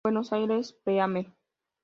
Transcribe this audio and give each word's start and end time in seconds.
Buenos 0.03 0.33
Aires: 0.33 0.73
Pleamar. 0.83 1.27